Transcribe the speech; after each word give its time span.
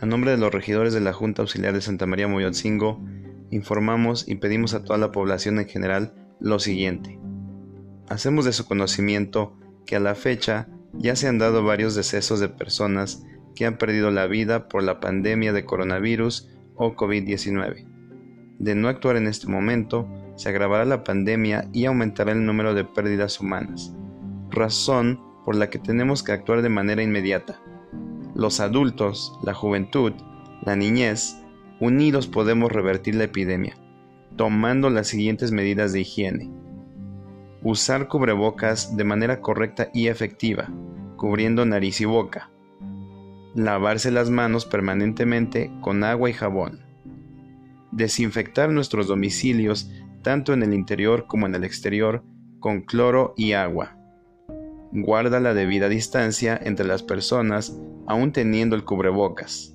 A 0.00 0.06
nombre 0.06 0.30
de 0.30 0.36
los 0.36 0.52
regidores 0.52 0.94
de 0.94 1.00
la 1.00 1.12
Junta 1.12 1.42
Auxiliar 1.42 1.74
de 1.74 1.80
Santa 1.80 2.06
María 2.06 2.28
Moyotzingo, 2.28 3.04
informamos 3.50 4.28
y 4.28 4.36
pedimos 4.36 4.72
a 4.72 4.84
toda 4.84 4.96
la 4.96 5.10
población 5.10 5.58
en 5.58 5.66
general 5.66 6.14
lo 6.38 6.60
siguiente. 6.60 7.18
Hacemos 8.08 8.44
de 8.44 8.52
su 8.52 8.64
conocimiento 8.64 9.58
que 9.86 9.96
a 9.96 10.00
la 10.00 10.14
fecha 10.14 10.68
ya 10.92 11.16
se 11.16 11.26
han 11.26 11.38
dado 11.38 11.64
varios 11.64 11.96
decesos 11.96 12.38
de 12.38 12.48
personas 12.48 13.24
que 13.56 13.66
han 13.66 13.76
perdido 13.76 14.12
la 14.12 14.28
vida 14.28 14.68
por 14.68 14.84
la 14.84 15.00
pandemia 15.00 15.52
de 15.52 15.64
coronavirus 15.64 16.48
o 16.76 16.94
COVID-19. 16.94 17.84
De 18.60 18.76
no 18.76 18.86
actuar 18.86 19.16
en 19.16 19.26
este 19.26 19.48
momento, 19.48 20.08
se 20.36 20.48
agravará 20.48 20.84
la 20.84 21.02
pandemia 21.02 21.68
y 21.72 21.86
aumentará 21.86 22.30
el 22.30 22.46
número 22.46 22.72
de 22.72 22.84
pérdidas 22.84 23.40
humanas, 23.40 23.92
razón 24.48 25.20
por 25.44 25.56
la 25.56 25.70
que 25.70 25.80
tenemos 25.80 26.22
que 26.22 26.30
actuar 26.30 26.62
de 26.62 26.68
manera 26.68 27.02
inmediata. 27.02 27.60
Los 28.38 28.60
adultos, 28.60 29.36
la 29.42 29.52
juventud, 29.52 30.12
la 30.62 30.76
niñez, 30.76 31.42
unidos 31.80 32.28
podemos 32.28 32.70
revertir 32.70 33.16
la 33.16 33.24
epidemia, 33.24 33.74
tomando 34.36 34.90
las 34.90 35.08
siguientes 35.08 35.50
medidas 35.50 35.92
de 35.92 36.02
higiene. 36.02 36.48
Usar 37.64 38.06
cubrebocas 38.06 38.96
de 38.96 39.02
manera 39.02 39.40
correcta 39.40 39.90
y 39.92 40.06
efectiva, 40.06 40.68
cubriendo 41.16 41.66
nariz 41.66 42.00
y 42.00 42.04
boca. 42.04 42.48
Lavarse 43.56 44.12
las 44.12 44.30
manos 44.30 44.66
permanentemente 44.66 45.72
con 45.80 46.04
agua 46.04 46.30
y 46.30 46.32
jabón. 46.32 46.78
Desinfectar 47.90 48.70
nuestros 48.70 49.08
domicilios 49.08 49.90
tanto 50.22 50.52
en 50.52 50.62
el 50.62 50.74
interior 50.74 51.26
como 51.26 51.46
en 51.46 51.56
el 51.56 51.64
exterior 51.64 52.22
con 52.60 52.82
cloro 52.82 53.34
y 53.36 53.54
agua. 53.54 53.97
Guarda 54.92 55.40
la 55.40 55.54
debida 55.54 55.88
distancia 55.88 56.58
entre 56.62 56.86
las 56.86 57.02
personas 57.02 57.76
aún 58.06 58.32
teniendo 58.32 58.74
el 58.74 58.84
cubrebocas. 58.84 59.74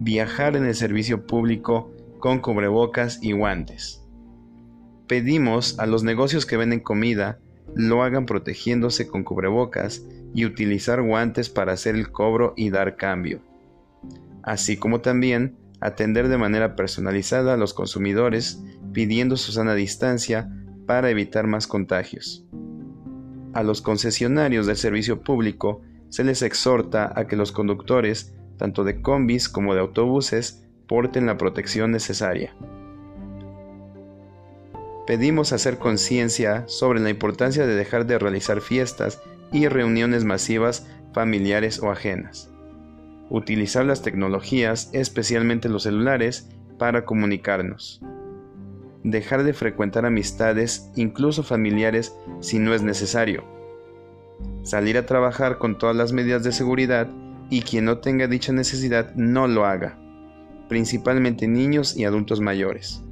Viajar 0.00 0.56
en 0.56 0.66
el 0.66 0.74
servicio 0.74 1.26
público 1.26 1.92
con 2.18 2.40
cubrebocas 2.40 3.22
y 3.22 3.32
guantes. 3.32 4.02
Pedimos 5.06 5.78
a 5.78 5.86
los 5.86 6.02
negocios 6.02 6.44
que 6.44 6.56
venden 6.56 6.80
comida 6.80 7.38
lo 7.74 8.02
hagan 8.02 8.26
protegiéndose 8.26 9.06
con 9.06 9.22
cubrebocas 9.22 10.04
y 10.34 10.44
utilizar 10.44 11.02
guantes 11.02 11.48
para 11.48 11.72
hacer 11.72 11.94
el 11.94 12.10
cobro 12.10 12.54
y 12.56 12.70
dar 12.70 12.96
cambio, 12.96 13.40
así 14.42 14.76
como 14.76 15.00
también 15.00 15.56
atender 15.80 16.28
de 16.28 16.38
manera 16.38 16.74
personalizada 16.74 17.54
a 17.54 17.56
los 17.56 17.74
consumidores 17.74 18.62
pidiendo 18.92 19.36
su 19.36 19.52
sana 19.52 19.74
distancia 19.74 20.50
para 20.86 21.10
evitar 21.10 21.46
más 21.46 21.66
contagios. 21.66 22.45
A 23.56 23.62
los 23.62 23.80
concesionarios 23.80 24.66
del 24.66 24.76
servicio 24.76 25.22
público 25.22 25.80
se 26.08 26.24
les 26.24 26.42
exhorta 26.42 27.12
a 27.16 27.26
que 27.26 27.36
los 27.36 27.52
conductores, 27.52 28.34
tanto 28.58 28.84
de 28.84 29.00
combis 29.00 29.48
como 29.48 29.74
de 29.74 29.80
autobuses, 29.80 30.66
porten 30.86 31.26
la 31.26 31.36
protección 31.36 31.90
necesaria 31.90 32.54
pedimos 35.06 35.52
hacer 35.52 35.78
conciencia 35.78 36.64
sobre 36.66 37.00
la 37.00 37.10
importancia 37.10 37.64
de 37.66 37.76
dejar 37.76 38.06
de 38.06 38.18
realizar 38.18 38.60
fiestas 38.60 39.22
y 39.52 39.68
reuniones 39.68 40.24
masivas 40.24 40.88
familiares 41.14 41.80
o 41.80 41.90
ajenas. 41.90 42.50
Utilizar 43.30 43.86
las 43.86 44.02
tecnologías, 44.02 44.90
especialmente 44.92 45.68
los 45.68 45.84
celulares, 45.84 46.50
para 46.78 47.04
comunicarnos. 47.04 48.02
Dejar 49.06 49.42
de 49.42 49.54
frecuentar 49.54 50.04
amistades, 50.04 50.90
incluso 50.96 51.42
familiares, 51.42 52.14
si 52.40 52.58
no 52.58 52.74
es 52.74 52.82
necesario. 52.82 53.42
Salir 54.62 54.98
a 54.98 55.06
trabajar 55.06 55.56
con 55.56 55.78
todas 55.78 55.96
las 55.96 56.12
medidas 56.12 56.44
de 56.44 56.52
seguridad 56.52 57.08
y 57.48 57.62
quien 57.62 57.86
no 57.86 57.98
tenga 57.98 58.26
dicha 58.26 58.52
necesidad 58.52 59.14
no 59.14 59.48
lo 59.48 59.64
haga, 59.64 59.98
principalmente 60.68 61.48
niños 61.48 61.96
y 61.96 62.04
adultos 62.04 62.40
mayores 62.40 63.02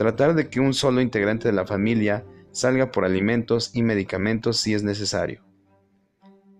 tratar 0.00 0.34
de 0.34 0.48
que 0.48 0.60
un 0.60 0.72
solo 0.72 1.02
integrante 1.02 1.46
de 1.46 1.52
la 1.52 1.66
familia 1.66 2.24
salga 2.52 2.90
por 2.90 3.04
alimentos 3.04 3.70
y 3.74 3.82
medicamentos 3.82 4.56
si 4.56 4.72
es 4.72 4.82
necesario. 4.82 5.42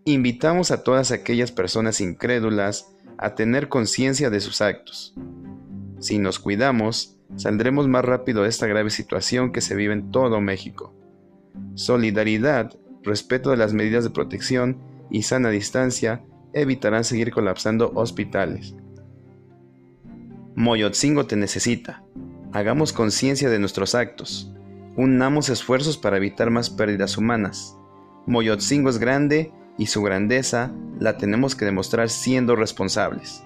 Invitamos 0.05 0.71
a 0.71 0.83
todas 0.84 1.11
aquellas 1.11 1.51
personas 1.51 2.03
incrédulas 2.03 2.95
a 3.17 3.34
tener 3.34 3.71
conciencia 3.71 4.29
de 4.29 4.41
sus 4.41 4.61
actos. 4.61 5.15
Si 6.01 6.19
nos 6.19 6.39
cuidamos, 6.39 7.17
saldremos 7.37 7.89
más 7.89 8.05
rápido 8.05 8.43
de 8.43 8.49
esta 8.49 8.67
grave 8.67 8.91
situación 8.91 9.53
que 9.53 9.61
se 9.61 9.75
vive 9.75 9.93
en 9.93 10.11
todo 10.11 10.41
México. 10.41 10.95
Solidaridad, 11.75 12.77
respeto 13.03 13.51
de 13.51 13.57
las 13.57 13.73
medidas 13.73 14.05
de 14.05 14.11
protección 14.11 14.79
y 15.11 15.23
sana 15.23 15.51
distancia 15.51 16.23
evitarán 16.53 17.05
seguir 17.05 17.31
colapsando 17.33 17.93
hospitales. 17.95 18.75
Moyotzingo 20.55 21.27
te 21.27 21.37
necesita. 21.37 22.03
Hagamos 22.53 22.93
conciencia 22.93 23.49
de 23.49 23.59
nuestros 23.59 23.95
actos. 23.95 24.53
Unamos 24.97 25.49
esfuerzos 25.49 25.97
para 25.97 26.17
evitar 26.17 26.51
más 26.51 26.69
pérdidas 26.69 27.17
humanas. 27.17 27.77
Moyotzingo 28.27 28.91
es 28.91 28.99
grande 28.99 29.53
y 29.79 29.87
su 29.87 30.03
grandeza 30.03 30.73
la 30.99 31.17
tenemos 31.17 31.55
que 31.55 31.65
demostrar 31.65 32.11
siendo 32.11 32.57
responsables. 32.57 33.45